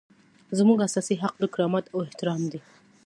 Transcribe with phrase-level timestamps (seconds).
[0.57, 2.59] زموږ اساسي حق د کرامت او احترام دی.